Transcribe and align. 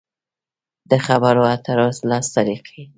د 0.89 0.91
خبرو 1.05 1.43
اترو 1.53 1.87
لس 2.09 2.25
طریقې: 2.35 2.81